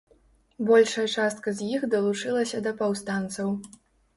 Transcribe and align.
Большая 0.69 1.03
частка 1.17 1.53
з 1.59 1.67
іх 1.81 1.85
далучылася 1.93 2.63
да 2.69 2.75
паўстанцаў. 2.81 3.57